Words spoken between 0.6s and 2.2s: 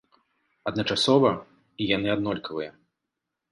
Адначасова, і яны